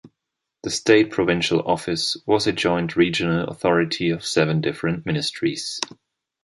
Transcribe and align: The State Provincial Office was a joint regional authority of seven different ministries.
The 0.63 0.71
State 0.71 1.11
Provincial 1.11 1.59
Office 1.61 2.17
was 2.25 2.47
a 2.47 2.51
joint 2.51 2.95
regional 2.95 3.47
authority 3.47 4.09
of 4.09 4.25
seven 4.25 4.59
different 4.59 5.05
ministries. 5.05 5.79